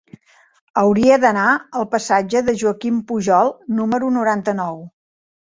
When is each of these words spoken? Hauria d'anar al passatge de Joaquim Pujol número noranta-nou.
Hauria 0.81 1.19
d'anar 1.23 1.43
al 1.81 1.85
passatge 1.91 2.41
de 2.49 2.57
Joaquim 2.63 2.99
Pujol 3.13 3.53
número 3.83 4.11
noranta-nou. 4.19 4.83